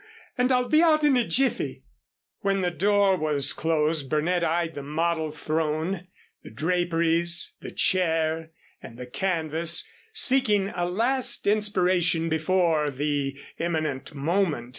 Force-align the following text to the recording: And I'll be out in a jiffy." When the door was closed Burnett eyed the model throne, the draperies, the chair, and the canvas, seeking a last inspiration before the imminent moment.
And 0.35 0.51
I'll 0.51 0.67
be 0.67 0.81
out 0.81 1.03
in 1.03 1.15
a 1.15 1.23
jiffy." 1.27 1.83
When 2.39 2.61
the 2.61 2.71
door 2.71 3.15
was 3.15 3.53
closed 3.53 4.09
Burnett 4.09 4.43
eyed 4.43 4.73
the 4.73 4.81
model 4.81 5.29
throne, 5.29 6.07
the 6.41 6.49
draperies, 6.49 7.53
the 7.61 7.69
chair, 7.69 8.49
and 8.81 8.97
the 8.97 9.05
canvas, 9.05 9.87
seeking 10.11 10.69
a 10.75 10.85
last 10.85 11.45
inspiration 11.45 12.29
before 12.29 12.89
the 12.89 13.37
imminent 13.59 14.15
moment. 14.15 14.69